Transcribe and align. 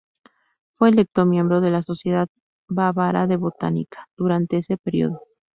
Fue 0.79 0.89
electo 0.89 1.27
miembro 1.27 1.61
de 1.61 1.69
la 1.69 1.83
"Sociedad 1.83 2.27
Bávara 2.67 3.27
de 3.27 3.37
Botánica" 3.37 4.07
durante 4.17 4.57
ese 4.57 4.75
periodo. 4.77 5.21